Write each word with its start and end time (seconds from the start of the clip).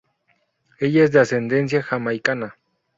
Ella 0.79 1.03
es 1.03 1.11
de 1.11 1.19
ascendencia 1.19 1.83
jamaicana. 1.83 2.57